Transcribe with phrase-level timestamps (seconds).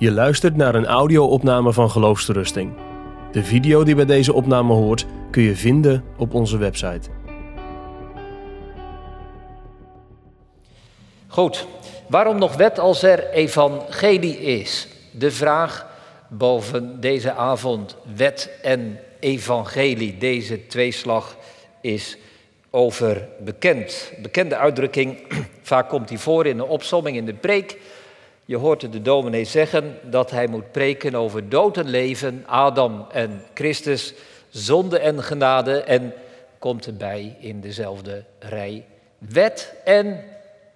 [0.00, 2.72] Je luistert naar een audio-opname van Geloofsterusting.
[3.32, 7.08] De video die bij deze opname hoort kun je vinden op onze website.
[11.26, 11.66] Goed,
[12.08, 14.88] waarom nog wet als er evangelie is?
[15.10, 15.86] De vraag
[16.28, 20.18] boven deze avond, wet en evangelie.
[20.18, 21.36] Deze tweeslag
[21.80, 22.18] is
[22.70, 24.12] over bekend.
[24.22, 25.18] Bekende uitdrukking,
[25.62, 27.78] vaak komt die voor in de opsomming in de preek.
[28.50, 33.42] Je hoort de dominee zeggen dat hij moet preken over dood en leven, Adam en
[33.54, 34.14] Christus,
[34.48, 36.12] zonde en genade en
[36.58, 38.84] komt erbij in dezelfde rij
[39.18, 40.24] wet en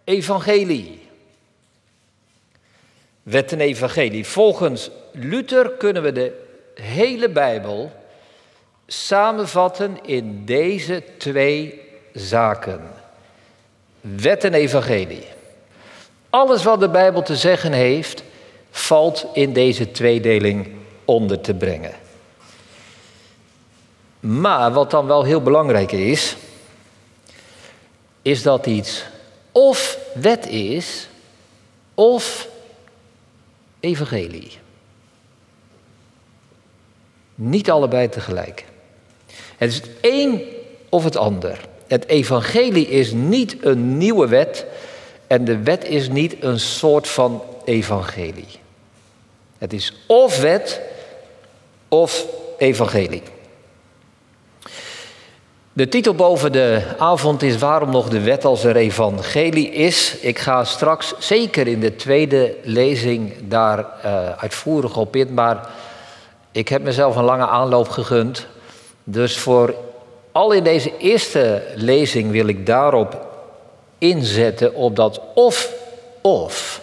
[0.04, 1.08] evangelie.
[3.22, 4.26] Wet en evangelie.
[4.26, 6.44] Volgens Luther kunnen we de
[6.74, 7.92] hele Bijbel
[8.86, 11.80] samenvatten in deze twee
[12.12, 12.90] zaken.
[14.00, 15.24] Wet en evangelie.
[16.34, 18.22] Alles wat de Bijbel te zeggen heeft,
[18.70, 20.68] valt in deze tweedeling
[21.04, 21.92] onder te brengen.
[24.20, 26.36] Maar wat dan wel heel belangrijk is,
[28.22, 29.04] is dat iets
[29.52, 31.08] of wet is
[31.94, 32.48] of
[33.80, 34.58] evangelie.
[37.34, 38.64] Niet allebei tegelijk.
[39.56, 40.42] Het is het een
[40.88, 41.60] of het ander.
[41.86, 44.66] Het evangelie is niet een nieuwe wet
[45.26, 48.58] en de wet is niet een soort van evangelie.
[49.58, 50.80] Het is of wet
[51.88, 52.26] of
[52.58, 53.22] evangelie.
[55.72, 60.16] De titel boven de avond is Waarom nog de wet als er evangelie is.
[60.20, 65.68] Ik ga straks zeker in de tweede lezing daar uh, uitvoerig op in, maar
[66.52, 68.46] ik heb mezelf een lange aanloop gegund.
[69.04, 69.74] Dus voor
[70.32, 73.33] al in deze eerste lezing wil ik daarop
[74.10, 76.80] inzetten op dat of-of.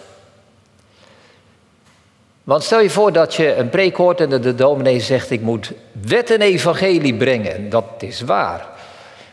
[2.44, 5.72] Want stel je voor dat je een preek hoort en de dominee zegt: Ik moet
[5.92, 7.70] wet en evangelie brengen.
[7.70, 8.66] Dat is waar.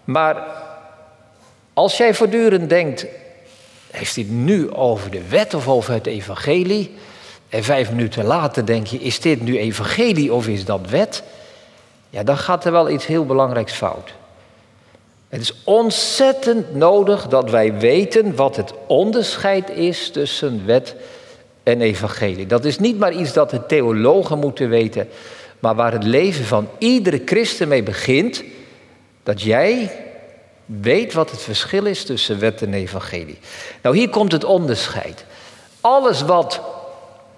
[0.03, 0.43] Maar
[1.73, 3.05] als jij voortdurend denkt:
[3.91, 6.95] Heeft het nu over de wet of over het evangelie?
[7.49, 11.23] En vijf minuten later denk je: Is dit nu evangelie of is dat wet?
[12.09, 14.13] Ja, dan gaat er wel iets heel belangrijks fout.
[15.29, 20.95] Het is ontzettend nodig dat wij weten wat het onderscheid is tussen wet
[21.63, 22.45] en evangelie.
[22.45, 25.07] Dat is niet maar iets dat de theologen moeten weten,
[25.59, 28.43] maar waar het leven van iedere christen mee begint.
[29.23, 29.91] Dat jij
[30.65, 33.39] weet wat het verschil is tussen wet en evangelie.
[33.81, 35.25] Nou, hier komt het onderscheid.
[35.81, 36.61] Alles wat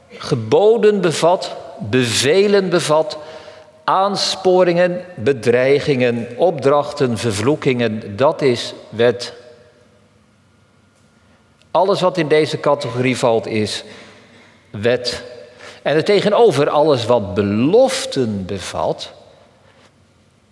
[0.10, 3.18] geboden bevat, bevelen bevat,
[3.92, 9.34] aansporingen, bedreigingen, opdrachten, vervloekingen, dat is wet.
[11.72, 13.84] Alles wat in deze categorie valt is
[14.70, 15.24] wet.
[15.82, 19.12] En er tegenover alles wat beloften bevat,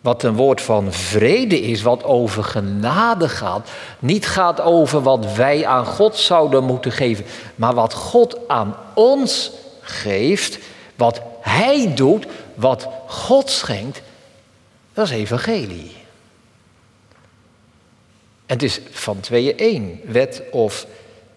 [0.02, 3.70] wat een woord van vrede is, wat over genade gaat,
[4.00, 7.26] niet gaat over wat wij aan God zouden moeten geven,
[7.56, 9.52] maar wat God aan ons
[9.82, 10.60] geeft,
[10.96, 12.26] wat Hij doet,
[12.60, 14.02] wat God schenkt,
[14.94, 15.92] dat is evangelie.
[18.46, 20.86] Het is van tweeën één, wet of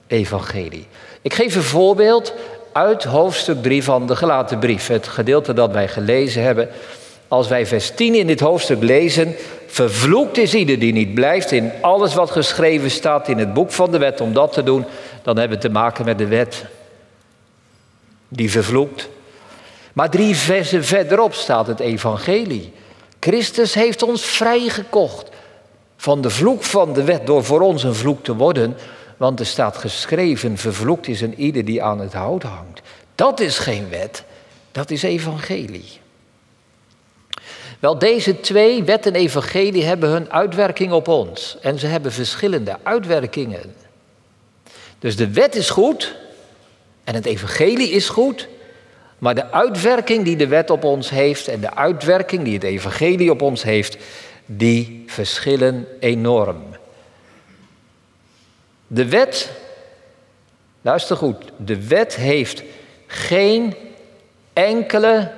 [0.07, 0.87] evangelie.
[1.23, 2.35] Ik geef een voorbeeld
[2.73, 4.87] uit hoofdstuk 3 van de gelaten brief.
[4.87, 6.69] Het gedeelte dat wij gelezen hebben.
[7.29, 9.35] Als wij vers 10 in dit hoofdstuk lezen,
[9.67, 13.91] vervloekt is ieder die niet blijft in alles wat geschreven staat in het boek van
[13.91, 14.85] de wet om dat te doen,
[15.23, 16.65] dan hebben we te maken met de wet.
[18.29, 19.09] Die vervloekt.
[19.93, 22.73] Maar drie versen verderop staat het evangelie.
[23.21, 25.29] Christus heeft ons vrijgekocht
[25.97, 28.77] van de vloek van de wet door voor ons een vloek te worden.
[29.17, 32.81] Want er staat geschreven, vervloekt is een ieder die aan het hout hangt.
[33.15, 34.25] Dat is geen wet,
[34.73, 36.01] dat is evangelie.
[37.79, 41.57] Wel, deze twee, wet en evangelie, hebben hun uitwerking op ons.
[41.61, 43.75] En ze hebben verschillende uitwerkingen.
[44.99, 46.15] Dus de wet is goed
[47.05, 48.49] en het evangelie is goed.
[49.23, 53.31] Maar de uitwerking die de wet op ons heeft en de uitwerking die het evangelie
[53.31, 53.97] op ons heeft,
[54.47, 56.63] die verschillen enorm.
[58.87, 59.51] De wet,
[60.81, 62.63] luister goed, de wet heeft
[63.07, 63.75] geen
[64.53, 65.33] enkele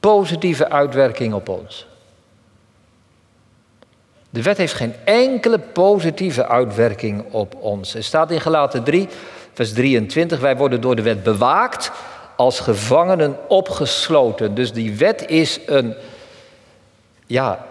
[0.00, 1.86] positieve uitwerking op ons.
[4.30, 7.94] De wet heeft geen enkele positieve uitwerking op ons.
[7.94, 9.08] Er staat in Gelaten 3,
[9.52, 11.92] vers 23, wij worden door de wet bewaakt
[12.36, 14.54] als gevangenen opgesloten.
[14.54, 15.94] Dus die wet is een,
[17.26, 17.66] ja,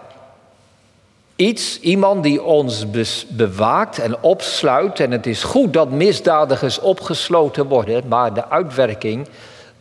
[1.36, 2.86] iets, iemand die ons
[3.28, 5.00] bewaakt en opsluit.
[5.00, 9.28] En het is goed dat misdadigers opgesloten worden, maar de uitwerking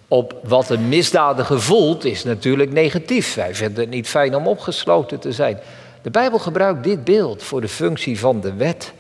[0.07, 3.35] op wat een misdadiger voelt, is natuurlijk negatief.
[3.35, 5.59] Wij vinden het niet fijn om opgesloten te zijn.
[6.01, 8.93] De Bijbel gebruikt dit beeld voor de functie van de wet.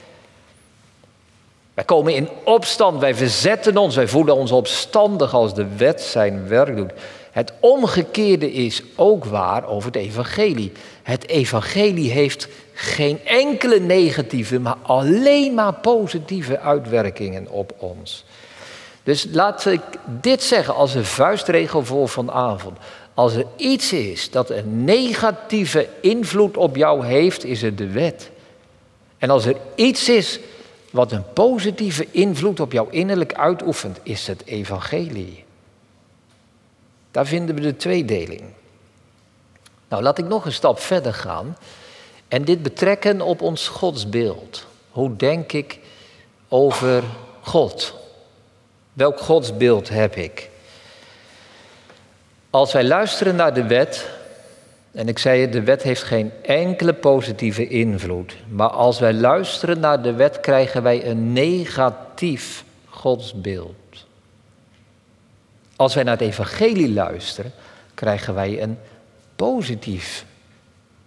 [1.75, 6.47] Wij komen in opstand, wij verzetten ons, wij voelen ons opstandig als de wet zijn
[6.47, 6.91] werk doet.
[7.31, 10.71] Het omgekeerde is ook waar over het evangelie.
[11.03, 18.25] Het evangelie heeft geen enkele negatieve, maar alleen maar positieve uitwerkingen op ons.
[19.03, 22.77] Dus laat ik dit zeggen als een vuistregel voor vanavond.
[23.13, 28.29] Als er iets is dat een negatieve invloed op jou heeft, is het de wet.
[29.17, 30.39] En als er iets is
[30.95, 35.43] wat een positieve invloed op jou innerlijk uitoefent, is het evangelie.
[37.11, 38.43] Daar vinden we de tweedeling.
[39.87, 41.57] Nou, laat ik nog een stap verder gaan
[42.27, 44.65] en dit betrekken op ons godsbeeld.
[44.89, 45.79] Hoe denk ik
[46.47, 47.03] over
[47.41, 47.93] God?
[48.93, 50.49] Welk godsbeeld heb ik?
[52.49, 54.09] Als wij luisteren naar de wet,
[54.95, 60.01] en ik zei de wet heeft geen enkele positieve invloed, maar als wij luisteren naar
[60.01, 63.75] de wet krijgen wij een negatief godsbeeld.
[65.75, 67.51] Als wij naar het evangelie luisteren,
[67.93, 68.77] krijgen wij een
[69.35, 70.25] positief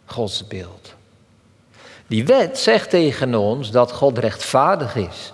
[0.05, 0.95] godsbeeld.
[2.07, 5.33] Die wet zegt tegen ons dat God rechtvaardig is.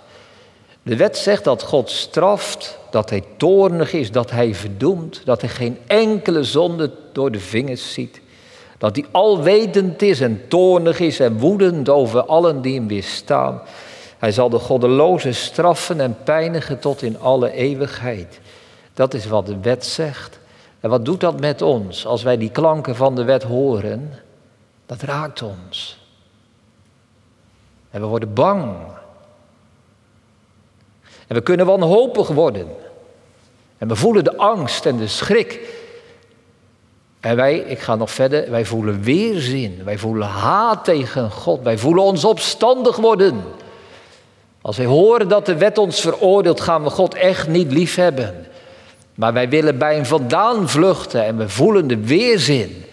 [0.83, 5.49] De wet zegt dat God straft, dat hij toornig is, dat hij verdoemt, dat hij
[5.49, 8.23] geen enkele zonde door de vingers ziet.
[8.77, 13.61] Dat hij alwetend is en toornig is en woedend over allen die hem weerstaan.
[14.17, 18.39] Hij zal de goddeloze straffen en pijnigen tot in alle eeuwigheid.
[18.93, 20.39] Dat is wat de wet zegt.
[20.79, 24.13] En wat doet dat met ons als wij die klanken van de wet horen?
[24.85, 26.03] Dat raakt ons.
[27.91, 28.75] En we worden bang.
[31.27, 32.67] En we kunnen wanhopig worden.
[33.77, 35.74] En we voelen de angst en de schrik.
[37.25, 39.81] En wij, ik ga nog verder, wij voelen weerzin.
[39.83, 41.61] Wij voelen haat tegen God.
[41.61, 43.43] Wij voelen ons opstandig worden.
[44.61, 48.45] Als wij horen dat de wet ons veroordeelt, gaan we God echt niet lief hebben.
[49.15, 52.85] Maar wij willen bij hem vandaan vluchten en we voelen de weerzin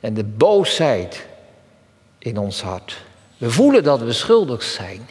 [0.00, 1.26] en de boosheid
[2.18, 2.96] in ons hart.
[3.38, 5.08] We voelen dat we schuldig zijn,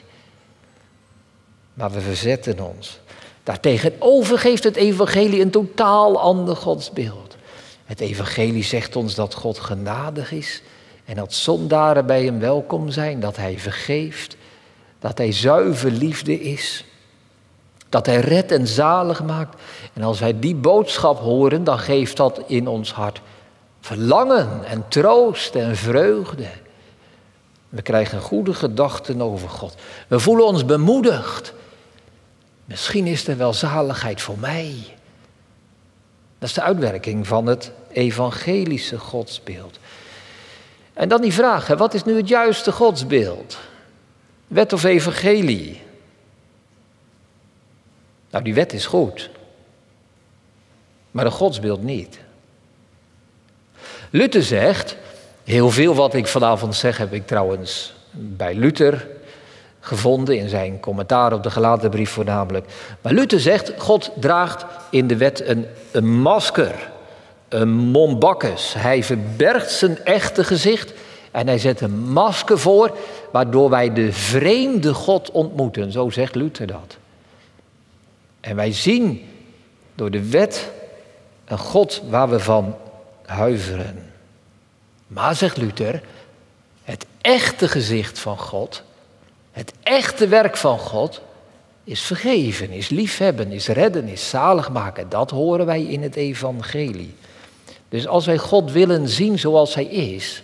[1.74, 3.00] maar we verzetten ons.
[3.44, 7.33] Daartegenover geeft het evangelie een totaal ander godsbeeld.
[7.86, 10.62] Het evangelie zegt ons dat God genadig is
[11.06, 14.36] en dat zondaren bij hem welkom zijn, dat hij vergeeft,
[15.00, 16.86] dat hij zuiver liefde is.
[17.90, 19.62] Dat Hij redt en zalig maakt.
[19.94, 23.22] En als wij die boodschap horen, dan geeft dat in ons hart
[23.80, 26.48] verlangen en troost en vreugde.
[27.70, 29.76] We krijgen goede gedachten over God.
[30.08, 31.54] We voelen ons bemoedigd.
[32.66, 34.96] Misschien is er wel zaligheid voor mij.
[36.44, 39.80] Dat is de uitwerking van het evangelische godsbeeld.
[40.94, 43.58] En dan die vraag, wat is nu het juiste godsbeeld?
[44.48, 45.82] Wet of evangelie?
[48.30, 49.30] Nou, die wet is goed.
[51.12, 52.20] Maar een godsbeeld niet.
[54.10, 54.98] Luther zegt,
[55.44, 59.08] heel veel wat ik vanavond zeg heb ik trouwens bij Luther
[59.84, 62.66] gevonden in zijn commentaar op de gelaten brief voornamelijk.
[63.02, 66.92] Maar Luther zegt, God draagt in de wet een, een masker,
[67.50, 68.74] een mombakkes.
[68.78, 70.94] Hij verbergt zijn echte gezicht
[71.32, 72.98] en hij zet een masker voor,
[73.32, 75.92] waardoor wij de vreemde God ontmoeten.
[75.92, 76.98] Zo zegt Luther dat.
[78.40, 79.30] En wij zien
[79.96, 80.72] door de wet
[81.46, 82.76] een God waar we van
[83.26, 84.12] huiveren.
[85.08, 86.02] Maar, zegt Luther,
[86.84, 88.84] het echte gezicht van God,
[89.54, 91.22] het echte werk van God,
[91.84, 95.10] is vergeven, is liefhebben, is redden, is zalig maken.
[95.10, 97.16] Dat horen wij in het evangelie.
[97.90, 100.44] Dus als wij God willen zien zoals Hij is,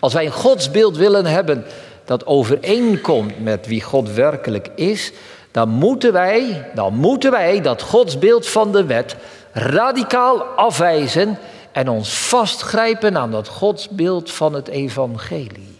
[0.00, 1.64] als wij een godsbeeld willen hebben
[2.04, 5.12] dat overeenkomt met wie God werkelijk is,
[5.50, 9.16] dan moeten wij, dan moeten wij dat godsbeeld van de wet
[9.52, 11.38] radicaal afwijzen
[11.72, 15.73] en ons vastgrijpen aan dat godsbeeld van het evangelie.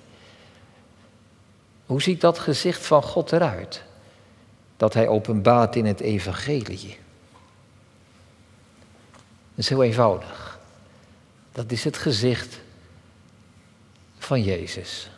[1.86, 3.82] Hoe ziet dat gezicht van God eruit?
[4.76, 6.98] Dat hij openbaart in het evangelie.
[9.54, 10.58] Dat is heel eenvoudig.
[11.52, 12.60] Dat is het gezicht
[14.18, 15.10] van Jezus.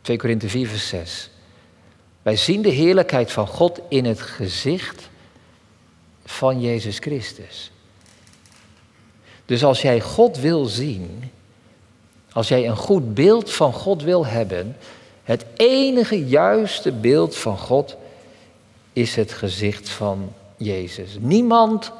[0.00, 1.30] 2 Korinthe 4 vers 6.
[2.22, 5.08] Wij zien de heerlijkheid van God in het gezicht
[6.24, 7.72] van Jezus Christus.
[9.44, 11.31] Dus als jij God wil zien,
[12.32, 14.76] als jij een goed beeld van God wil hebben,
[15.24, 17.96] het enige juiste beeld van God
[18.92, 21.16] is het gezicht van Jezus.
[21.20, 21.92] Niemand,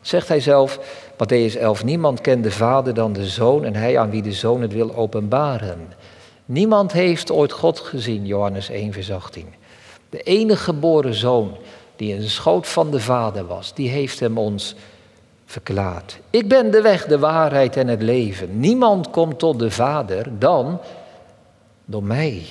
[0.00, 0.78] zegt hij zelf,
[1.12, 4.62] Matthäus 11, niemand kent de Vader dan de Zoon en hij aan wie de Zoon
[4.62, 5.92] het wil openbaren.
[6.44, 9.46] Niemand heeft ooit God gezien, Johannes 1, vers 18.
[10.10, 11.56] De enige geboren zoon
[11.96, 14.74] die de schoot van de Vader was, die heeft hem ons
[15.46, 16.18] verklaard.
[16.30, 18.60] Ik ben de weg, de waarheid en het leven.
[18.60, 20.80] Niemand komt tot de Vader dan
[21.84, 22.46] door mij.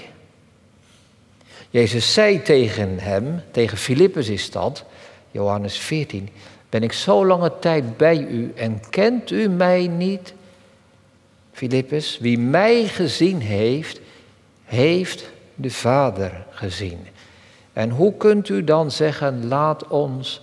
[1.70, 4.84] Jezus zei tegen hem, tegen Filippus is dat,
[5.32, 6.30] Johannes 14,
[6.70, 10.34] ben ik zo lange tijd bij u en kent u mij niet?
[11.52, 14.00] Filippus, wie mij gezien heeft,
[14.64, 17.00] heeft de Vader gezien.
[17.74, 20.42] En hoe kunt u dan zeggen, laat ons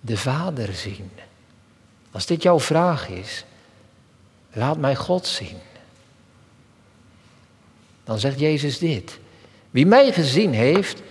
[0.00, 1.10] de Vader zien?
[2.14, 3.44] Als dit jouw vraag is,
[4.52, 5.58] laat mij God zien.
[8.04, 9.18] Dan zegt Jezus dit.
[9.70, 11.02] Wie mij gezien heeft,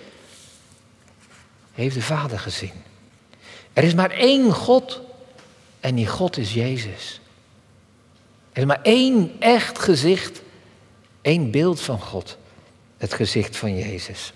[1.74, 2.74] heeft de Vader gezien.
[3.74, 5.02] Er is maar één God
[5.80, 7.20] en die God is Jezus.
[8.52, 10.42] Er is maar één echt gezicht,
[11.22, 12.38] één beeld van God,
[12.98, 14.34] het gezicht van Jezus.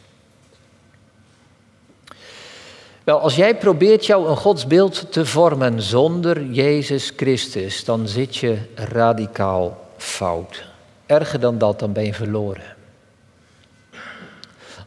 [3.07, 8.57] Wel, als jij probeert jou een godsbeeld te vormen zonder Jezus Christus, dan zit je
[8.75, 10.65] radicaal fout.
[11.05, 12.75] Erger dan dat, dan ben je verloren.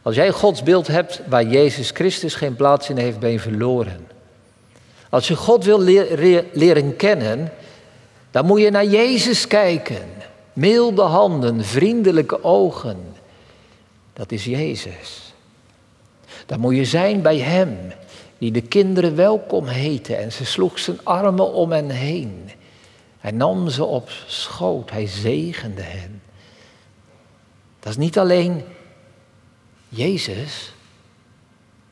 [0.01, 4.07] Als jij een godsbeeld hebt waar Jezus Christus geen plaats in heeft, ben je verloren.
[5.09, 5.79] Als je God wil
[6.53, 7.51] leren kennen,
[8.31, 10.09] dan moet je naar Jezus kijken.
[10.53, 12.97] Milde handen, vriendelijke ogen.
[14.13, 15.33] Dat is Jezus.
[16.45, 17.77] Dan moet je zijn bij Hem
[18.41, 22.51] die de kinderen welkom heette en ze sloeg zijn armen om hen heen.
[23.19, 26.21] Hij nam ze op schoot, hij zegende hen.
[27.79, 28.63] Dat is niet alleen
[29.89, 30.73] Jezus,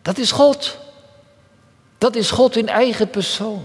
[0.02, 0.80] dat is God.
[1.98, 3.64] Dat is God in eigen persoon.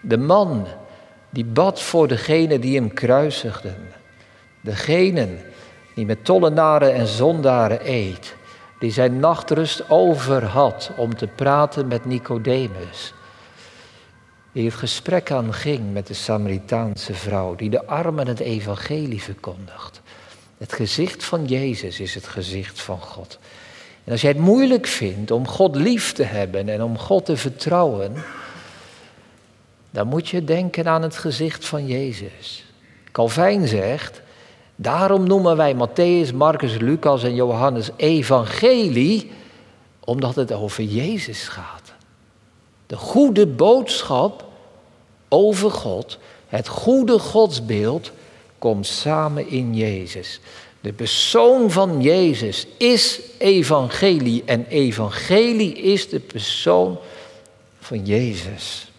[0.00, 0.66] De man
[1.30, 3.92] die bad voor degene die hem kruisigden.
[4.60, 5.28] Degene
[5.94, 8.36] die met tollenaren en zondaren eet
[8.78, 13.12] die zijn nachtrust over had om te praten met Nicodemus.
[14.52, 20.00] Die het gesprek aanging met de Samaritaanse vrouw, die de armen het evangelie verkondigt.
[20.58, 23.38] Het gezicht van Jezus is het gezicht van God.
[24.04, 27.36] En als jij het moeilijk vindt om God lief te hebben en om God te
[27.36, 28.24] vertrouwen,
[29.90, 32.64] dan moet je denken aan het gezicht van Jezus.
[33.12, 34.20] Calvijn zegt,
[34.80, 39.30] Daarom noemen wij Matthäus, Marcus, Lucas en Johannes evangelie,
[40.00, 41.92] omdat het over Jezus gaat.
[42.86, 44.44] De goede boodschap
[45.28, 48.10] over God, het goede godsbeeld,
[48.58, 50.40] komt samen in Jezus.
[50.80, 56.98] De persoon van Jezus is evangelie en evangelie is de persoon
[57.80, 58.90] van Jezus.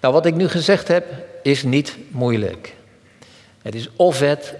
[0.00, 1.04] Nou, wat ik nu gezegd heb,
[1.42, 2.78] is niet moeilijk.
[3.62, 4.54] Het is of wet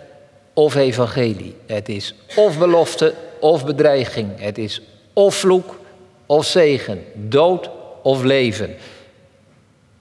[0.52, 1.57] of evangelie.
[1.66, 4.40] Het is of belofte of bedreiging.
[4.40, 5.78] Het is of vloek
[6.26, 7.04] of zegen.
[7.14, 7.71] Dood
[8.02, 8.76] of leven.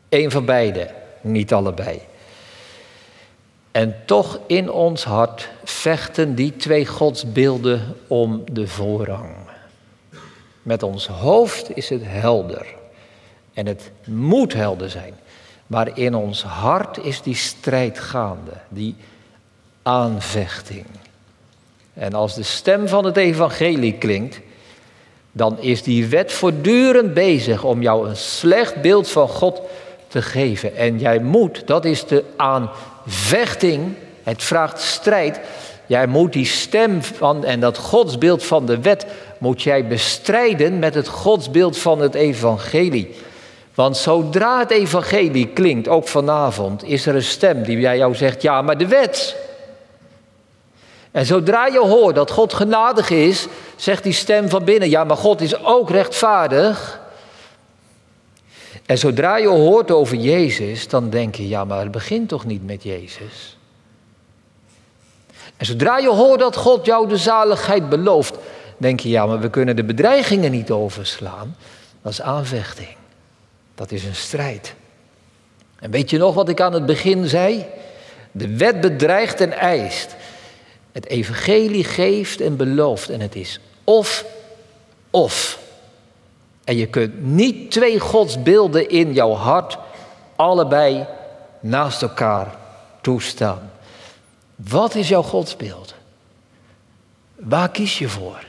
[0.09, 0.89] Eén van beide,
[1.21, 2.01] niet allebei.
[3.71, 9.35] En toch in ons hart vechten die twee godsbeelden om de voorrang.
[10.61, 12.65] Met ons hoofd is het helder.
[13.53, 15.13] En het moet helder zijn.
[15.69, 18.95] Maar in ons hart is die strijd gaande, die
[19.83, 20.85] aanvechting.
[21.93, 24.39] En als de stem van het evangelie klinkt,
[25.31, 29.61] dan is die wet voortdurend bezig om jou een slecht beeld van God
[30.07, 30.75] te geven.
[30.75, 35.39] En jij moet, dat is de aanvechting, het vraagt strijd.
[35.85, 39.05] Jij moet die stem van en dat godsbeeld van de wet
[39.37, 43.15] moet jij bestrijden met het godsbeeld van het evangelie.
[43.79, 48.41] Want zodra het evangelie klinkt, ook vanavond, is er een stem die bij jou zegt,
[48.41, 49.35] ja, maar de wet.
[51.11, 55.17] En zodra je hoort dat God genadig is, zegt die stem van binnen, ja, maar
[55.17, 56.99] God is ook rechtvaardig.
[58.85, 62.65] En zodra je hoort over Jezus, dan denk je, ja, maar het begint toch niet
[62.65, 63.57] met Jezus.
[65.57, 68.35] En zodra je hoort dat God jou de zaligheid belooft,
[68.77, 71.55] denk je, ja, maar we kunnen de bedreigingen niet overslaan.
[72.01, 72.98] Dat is aanvechting.
[73.79, 74.73] Dat is een strijd.
[75.79, 77.65] En weet je nog wat ik aan het begin zei?
[78.31, 80.15] De wet bedreigt en eist.
[80.91, 83.09] Het evangelie geeft en belooft.
[83.09, 84.25] En het is of,
[85.09, 85.59] of.
[86.63, 89.77] En je kunt niet twee godsbeelden in jouw hart
[90.35, 91.05] allebei
[91.59, 92.55] naast elkaar
[93.01, 93.71] toestaan.
[94.55, 95.93] Wat is jouw godsbeeld?
[97.35, 98.43] Waar kies je voor?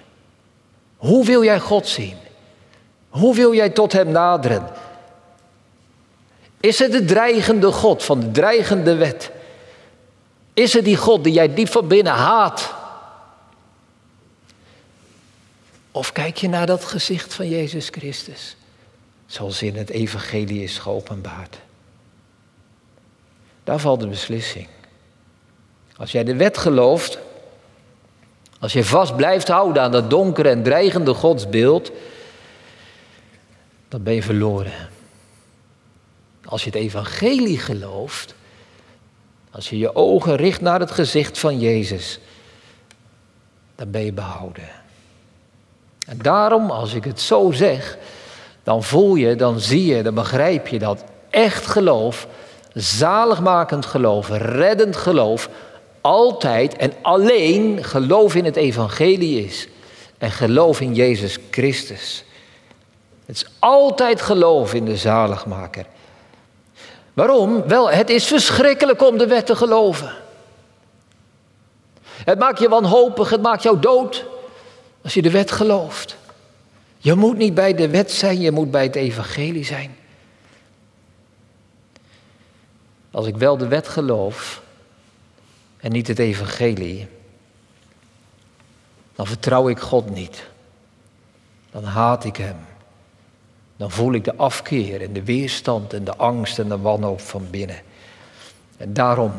[0.97, 2.17] Hoe wil jij God zien?
[3.09, 4.89] Hoe wil jij tot Hem naderen?
[6.61, 9.31] Is het de dreigende God van de dreigende wet?
[10.55, 12.75] Is het die God die jij diep van binnen haat?
[15.91, 18.57] Of kijk je naar dat gezicht van Jezus Christus,
[19.27, 21.59] zoals in het Evangelie is geopenbaard?
[23.65, 24.69] Daar valt de beslissing.
[25.97, 27.19] Als jij de wet gelooft,
[28.59, 31.91] als je vast blijft houden aan dat donkere en dreigende godsbeeld,
[33.89, 34.89] dan ben je verloren.
[36.45, 38.35] Als je het evangelie gelooft,
[39.51, 42.21] als je je ogen richt naar het gezicht van Jezus,
[43.75, 44.69] dan ben je behouden.
[46.07, 47.99] En daarom, als ik het zo zeg,
[48.63, 52.27] dan voel je, dan zie je, dan begrijp je dat echt geloof,
[52.75, 55.49] zaligmakend geloof, reddend geloof,
[56.01, 59.69] altijd en alleen geloof in het evangelie is.
[60.19, 62.25] En geloof in Jezus Christus.
[63.27, 65.87] Het is altijd geloof in de zaligmaker.
[67.21, 67.63] Waarom?
[67.67, 70.13] Wel, het is verschrikkelijk om de wet te geloven.
[72.03, 74.25] Het maakt je wanhopig, het maakt jou dood
[75.03, 76.17] als je de wet gelooft.
[76.99, 79.97] Je moet niet bij de wet zijn, je moet bij het evangelie zijn.
[83.11, 84.63] Als ik wel de wet geloof
[85.77, 87.09] en niet het evangelie,
[89.15, 90.47] dan vertrouw ik God niet.
[91.71, 92.70] Dan haat ik Hem.
[93.81, 97.47] Dan voel ik de afkeer en de weerstand en de angst en de wanhoop van
[97.51, 97.81] binnen.
[98.77, 99.33] En daarom,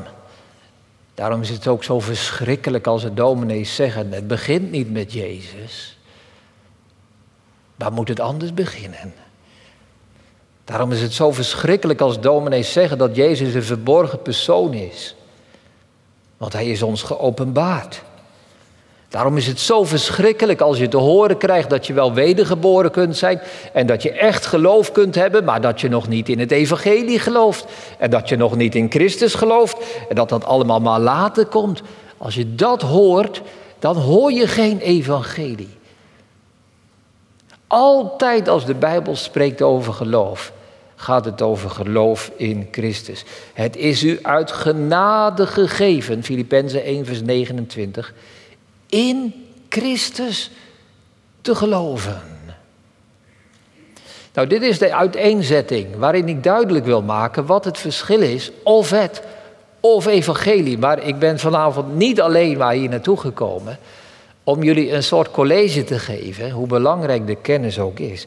[1.13, 5.97] daarom is het ook zo verschrikkelijk als de dominees zeggen, het begint niet met Jezus.
[7.75, 9.13] Waar moet het anders beginnen?
[10.65, 15.15] Daarom is het zo verschrikkelijk als dominees zeggen dat Jezus een verborgen persoon is.
[16.37, 18.03] Want hij is ons geopenbaard.
[19.11, 23.17] Daarom is het zo verschrikkelijk als je te horen krijgt dat je wel wedergeboren kunt
[23.17, 23.41] zijn
[23.73, 27.19] en dat je echt geloof kunt hebben, maar dat je nog niet in het evangelie
[27.19, 27.65] gelooft
[27.97, 29.77] en dat je nog niet in Christus gelooft
[30.09, 31.81] en dat dat allemaal maar later komt.
[32.17, 33.41] Als je dat hoort,
[33.79, 35.77] dan hoor je geen evangelie.
[37.67, 40.51] Altijd als de Bijbel spreekt over geloof,
[40.95, 43.23] gaat het over geloof in Christus.
[43.53, 48.13] Het is u uit genade gegeven, Filippenzen 1 vers 29
[48.91, 50.51] in Christus
[51.41, 52.21] te geloven.
[54.33, 58.89] Nou, dit is de uiteenzetting waarin ik duidelijk wil maken wat het verschil is, of
[58.89, 59.21] het
[59.79, 60.77] of evangelie.
[60.77, 63.79] Maar ik ben vanavond niet alleen maar hier naartoe gekomen
[64.43, 68.25] om jullie een soort college te geven, hoe belangrijk de kennis ook is.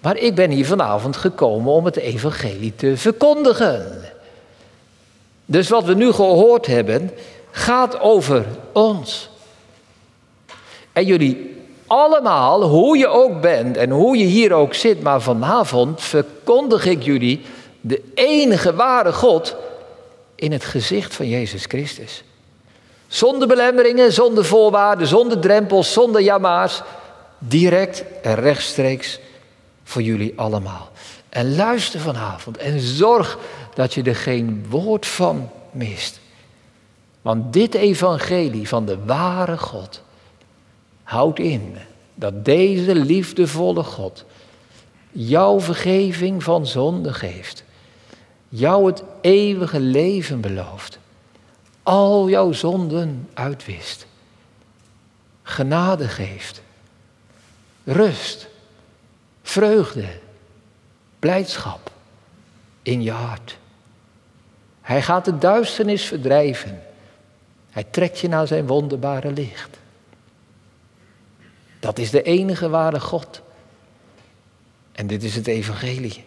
[0.00, 4.02] Maar ik ben hier vanavond gekomen om het evangelie te verkondigen.
[5.46, 7.10] Dus wat we nu gehoord hebben,
[7.50, 9.28] gaat over ons.
[10.94, 16.02] En jullie allemaal, hoe je ook bent en hoe je hier ook zit, maar vanavond
[16.02, 17.40] verkondig ik jullie
[17.80, 19.56] de enige ware God
[20.34, 22.22] in het gezicht van Jezus Christus.
[23.06, 26.82] Zonder belemmeringen, zonder voorwaarden, zonder drempels, zonder jamaars.
[27.38, 29.18] Direct en rechtstreeks
[29.84, 30.90] voor jullie allemaal.
[31.28, 33.38] En luister vanavond en zorg
[33.74, 36.20] dat je er geen woord van mist.
[37.22, 40.02] Want dit evangelie van de ware God
[41.04, 41.76] Houd in
[42.14, 44.24] dat deze liefdevolle God
[45.16, 47.64] jouw vergeving van zonde geeft.
[48.48, 50.98] Jou het eeuwige leven belooft.
[51.82, 54.06] Al jouw zonden uitwist.
[55.42, 56.62] Genade geeft.
[57.84, 58.48] Rust.
[59.42, 60.08] Vreugde.
[61.18, 61.90] Blijdschap.
[62.82, 63.58] In je hart.
[64.80, 66.82] Hij gaat de duisternis verdrijven.
[67.70, 69.78] Hij trekt je naar zijn wonderbare licht.
[71.84, 73.40] Dat is de enige ware God.
[74.92, 76.24] En dit is het evangelie.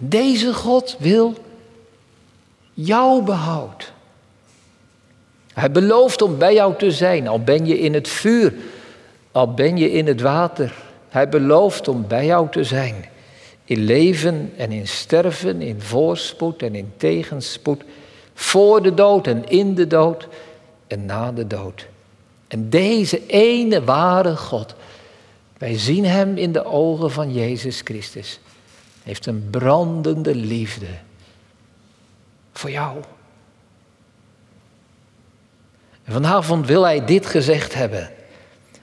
[0.00, 1.34] Deze God wil
[2.74, 3.92] jouw behoud.
[5.52, 8.54] Hij belooft om bij jou te zijn, al ben je in het vuur,
[9.32, 10.74] al ben je in het water.
[11.08, 13.04] Hij belooft om bij jou te zijn.
[13.64, 17.82] In leven en in sterven, in voorspoed en in tegenspoed.
[18.34, 20.28] Voor de dood en in de dood
[20.86, 21.90] en na de dood.
[22.52, 24.74] En deze ene ware God,
[25.58, 28.40] wij zien Hem in de ogen van Jezus Christus,
[29.02, 30.86] heeft een brandende liefde
[32.52, 32.96] voor jou.
[36.04, 38.10] En vanavond wil Hij dit gezegd hebben,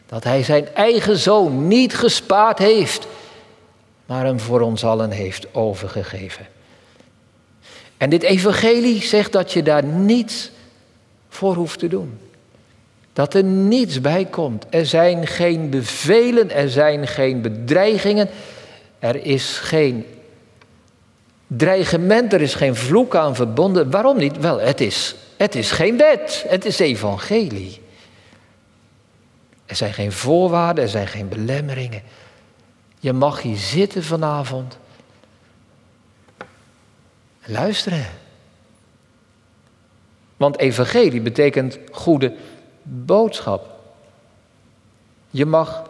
[0.05, 3.07] dat Hij Zijn eigen zoon niet gespaard heeft,
[4.05, 6.47] maar Hem voor ons allen heeft overgegeven.
[7.97, 10.51] En dit evangelie zegt dat je daar niets
[11.27, 12.19] voor hoeft te doen.
[13.19, 14.65] Dat er niets bij komt.
[14.69, 18.29] Er zijn geen bevelen, er zijn geen bedreigingen.
[18.99, 20.05] Er is geen
[21.47, 23.91] dreigement, er is geen vloek aan verbonden.
[23.91, 24.37] Waarom niet?
[24.37, 27.81] Wel, het is, het is geen wet, het is evangelie.
[29.65, 32.01] Er zijn geen voorwaarden, er zijn geen belemmeringen.
[32.99, 34.77] Je mag hier zitten vanavond.
[37.45, 38.05] Luisteren.
[40.37, 42.33] Want evangelie betekent goede
[42.89, 43.67] boodschap.
[45.29, 45.83] Je mag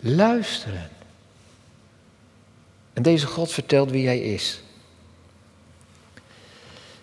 [0.00, 0.88] luisteren.
[2.92, 4.60] En deze God vertelt wie hij is.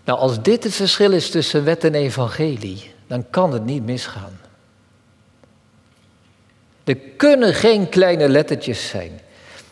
[0.03, 4.39] Nou, als dit het verschil is tussen wet en evangelie, dan kan het niet misgaan.
[6.83, 9.21] Er kunnen geen kleine lettertjes zijn.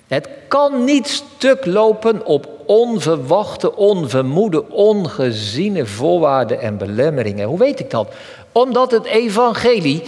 [0.07, 7.47] Het kan niet stuk lopen op onverwachte, onvermoede, ongeziene voorwaarden en belemmeringen.
[7.47, 8.13] Hoe weet ik dat?
[8.51, 10.03] Omdat het evangelie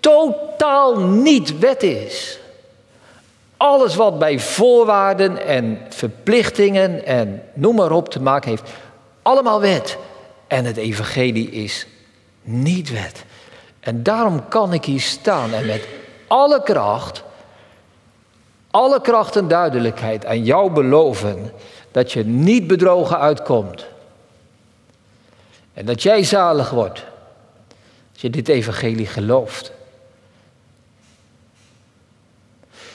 [0.00, 2.38] totaal niet wet is.
[3.56, 8.70] Alles wat bij voorwaarden en verplichtingen en noem maar op te maken heeft,
[9.22, 9.98] allemaal wet.
[10.46, 11.86] En het evangelie is
[12.42, 13.24] niet wet.
[13.80, 15.88] En daarom kan ik hier staan en met
[16.26, 17.22] alle kracht,
[18.70, 21.52] alle kracht en duidelijkheid aan jou beloven
[21.90, 23.86] dat je niet bedrogen uitkomt.
[25.74, 27.04] En dat jij zalig wordt
[28.16, 29.72] als je dit evangelie gelooft.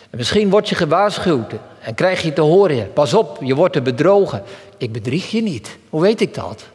[0.09, 3.81] En misschien word je gewaarschuwd en krijg je te horen, pas op, je wordt er
[3.81, 4.43] bedrogen.
[4.77, 5.77] Ik bedrieg je niet.
[5.89, 6.65] Hoe weet ik dat?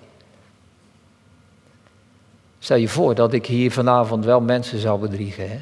[2.59, 5.51] Stel je voor dat ik hier vanavond wel mensen zou bedriegen.
[5.51, 5.61] Hè?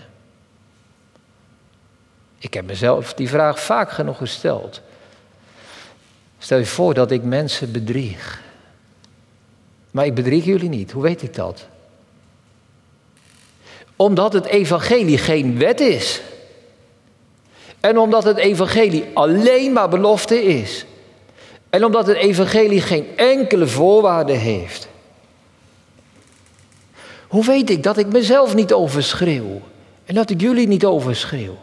[2.39, 4.81] Ik heb mezelf die vraag vaak genoeg gesteld.
[6.39, 8.43] Stel je voor dat ik mensen bedrieg.
[9.91, 10.93] Maar ik bedrieg jullie niet.
[10.93, 11.67] Hoe weet ik dat?
[13.97, 16.21] Omdat het evangelie geen wet is.
[17.81, 20.85] En omdat het evangelie alleen maar belofte is.
[21.71, 24.89] En omdat het evangelie geen enkele voorwaarde heeft.
[27.29, 29.61] Hoe weet ik dat ik mezelf niet overschreeuw?
[30.05, 31.59] En dat ik jullie niet overschreeuw?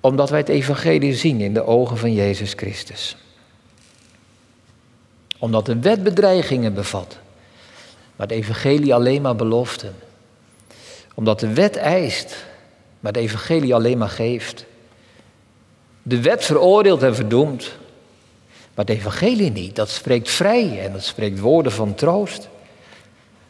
[0.00, 3.16] Omdat wij het evangelie zien in de ogen van Jezus Christus.
[5.38, 7.18] Omdat de wet bedreigingen bevat,
[8.16, 9.94] maar het evangelie alleen maar beloften.
[11.14, 12.46] Omdat de wet eist,
[13.00, 14.64] maar het evangelie alleen maar geeft.
[16.02, 17.76] De wet veroordeelt en verdoemt,
[18.74, 19.76] maar het evangelie niet.
[19.76, 22.48] Dat spreekt vrij en dat spreekt woorden van troost.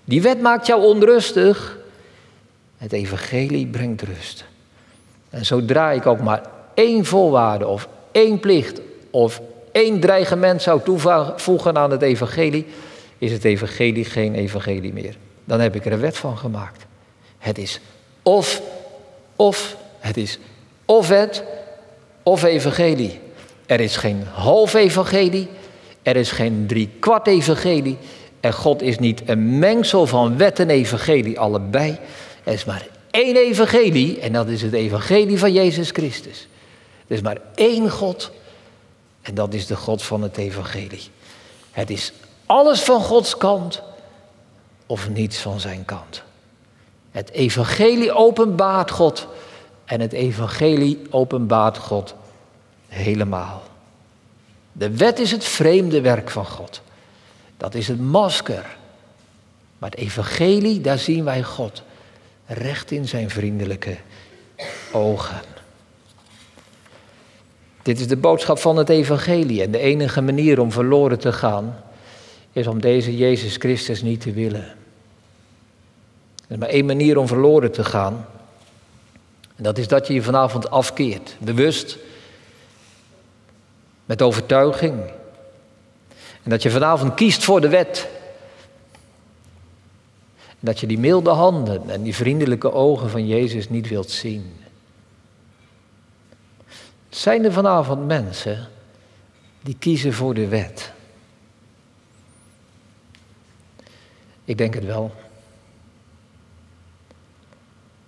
[0.04, 1.78] Die wet maakt jou onrustig.
[2.76, 4.44] Het evangelie brengt rust.
[5.30, 6.42] En zodra ik ook maar
[6.74, 9.40] één voorwaarde of één plicht of
[9.72, 12.66] één dreigement zou toevoegen aan het evangelie,
[13.18, 15.16] is het evangelie geen evangelie meer.
[15.44, 16.86] Dan heb ik er een wet van gemaakt.
[17.38, 17.80] Het is
[18.22, 18.62] of,
[19.36, 20.38] of, het is
[20.84, 21.42] of wet
[22.22, 23.20] of evangelie.
[23.66, 25.48] Er is geen half evangelie,
[26.02, 27.98] er is geen drie kwart evangelie.
[28.40, 31.98] En God is niet een mengsel van wet en evangelie, allebei.
[32.44, 36.48] Er is maar één evangelie en dat is het evangelie van Jezus Christus.
[37.06, 38.30] Er is maar één God
[39.22, 41.02] en dat is de God van het evangelie.
[41.70, 42.12] Het is
[42.46, 43.82] alles van Gods kant
[44.86, 46.22] of niets van zijn kant.
[47.10, 49.26] Het evangelie openbaart God
[49.84, 52.14] en het evangelie openbaart God
[52.88, 53.62] helemaal.
[54.72, 56.80] De wet is het vreemde werk van God.
[57.56, 58.76] Dat is het masker.
[59.78, 61.82] Maar het evangelie, daar zien wij God
[62.46, 63.96] recht in zijn vriendelijke
[64.92, 65.40] ogen.
[67.82, 71.76] Dit is de boodschap van het evangelie en de enige manier om verloren te gaan
[72.56, 74.64] is om deze Jezus Christus niet te willen.
[76.36, 78.26] Er is maar één manier om verloren te gaan.
[79.56, 81.98] En dat is dat je je vanavond afkeert, bewust,
[84.04, 85.00] met overtuiging.
[86.42, 88.08] En dat je vanavond kiest voor de wet.
[90.48, 94.56] En dat je die milde handen en die vriendelijke ogen van Jezus niet wilt zien.
[97.08, 98.68] Zijn er vanavond mensen
[99.62, 100.94] die kiezen voor de wet?
[104.46, 105.14] Ik denk het wel.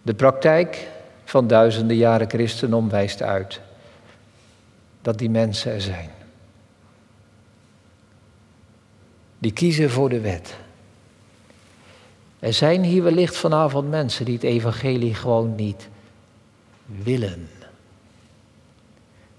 [0.02, 0.88] De praktijk
[1.24, 3.60] van duizenden jaren christendom wijst uit
[5.02, 6.10] dat die mensen er zijn.
[9.38, 10.56] Die kiezen voor de wet.
[12.38, 15.88] Er zijn hier wellicht vanavond mensen die het evangelie gewoon niet
[16.86, 17.48] willen.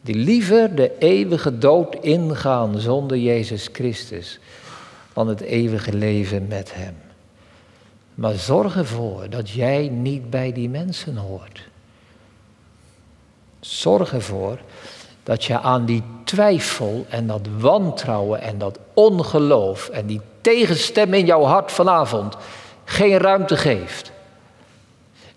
[0.02, 4.40] Die liever de eeuwige dood ingaan zonder Jezus Christus
[5.14, 6.96] dan het eeuwige leven met Hem.
[8.16, 11.68] Maar zorg ervoor dat jij niet bij die mensen hoort.
[13.60, 14.60] Zorg ervoor
[15.24, 21.26] dat je aan die twijfel en dat wantrouwen en dat ongeloof en die tegenstem in
[21.26, 22.36] jouw hart vanavond
[22.86, 24.12] geen ruimte geeft.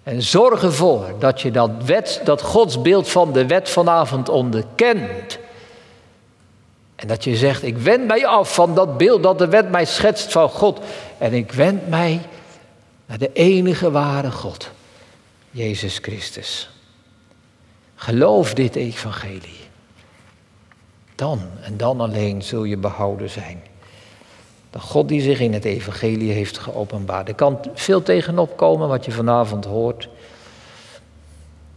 [0.02, 5.38] En zorg ervoor dat je dat, wet, dat godsbeeld van de wet vanavond onderkent.
[7.02, 9.84] En dat je zegt, ik wend mij af van dat beeld dat de wet mij
[9.84, 10.80] schetst van God.
[11.18, 12.20] En ik wend mij
[13.06, 14.70] naar de enige ware God,
[15.50, 16.70] Jezus Christus.
[17.94, 19.60] Geloof dit evangelie.
[21.14, 23.62] Dan en dan alleen zul je behouden zijn.
[24.70, 27.28] De God die zich in het evangelie heeft geopenbaard.
[27.28, 30.08] Er kan veel tegenop komen wat je vanavond hoort.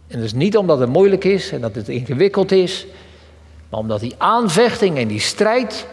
[0.06, 2.86] En dus niet omdat het moeilijk is en dat het ingewikkeld is,
[3.68, 5.86] maar omdat die aanvechting en die strijd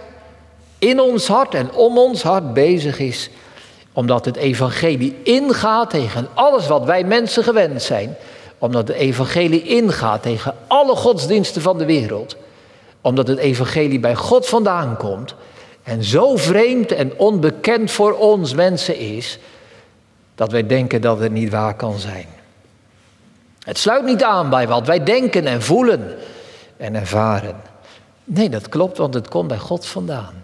[0.79, 3.29] in ons hart en om ons hart bezig is.
[3.93, 8.15] Omdat het evangelie ingaat tegen alles wat wij mensen gewend zijn.
[8.57, 12.35] Omdat het evangelie ingaat tegen alle godsdiensten van de wereld.
[13.01, 15.35] Omdat het evangelie bij God vandaan komt.
[15.83, 19.39] En zo vreemd en onbekend voor ons mensen is.
[20.35, 22.27] Dat wij denken dat het niet waar kan zijn.
[23.63, 26.17] Het sluit niet aan bij wat wij denken en voelen
[26.83, 27.55] en ervaren.
[28.23, 30.43] Nee, dat klopt, want het komt bij God vandaan.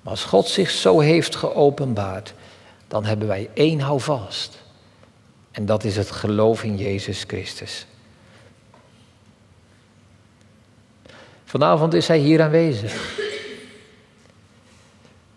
[0.00, 2.34] Maar als God zich zo heeft geopenbaard,
[2.88, 4.62] dan hebben wij één houvast.
[5.50, 7.86] En dat is het geloof in Jezus Christus.
[11.44, 13.20] Vanavond is Hij hier aanwezig.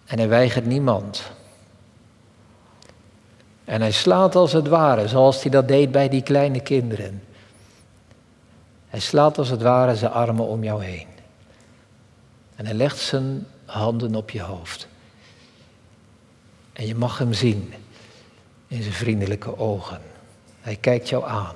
[0.06, 1.32] En Hij weigert niemand.
[3.66, 7.24] En Hij slaat als het ware, zoals Hij dat deed bij die kleine kinderen.
[8.96, 11.08] Hij slaat als het ware zijn armen om jou heen.
[12.56, 14.88] En hij legt zijn handen op je hoofd.
[16.74, 17.74] En je mag hem zien
[18.68, 20.02] in zijn vriendelijke ogen.
[20.62, 21.56] Hij kijkt jou aan.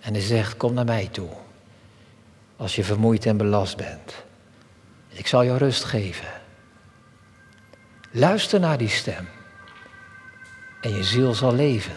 [0.00, 1.28] En hij zegt, kom naar mij toe.
[2.56, 4.14] Als je vermoeid en belast bent.
[5.08, 6.28] Ik zal jou rust geven.
[8.10, 9.28] Luister naar die stem.
[10.80, 11.96] En je ziel zal leven.